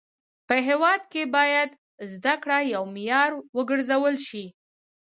[0.47, 1.69] په هيواد کي باید
[2.13, 4.45] زده کړه يو معيار و ګرځول سي.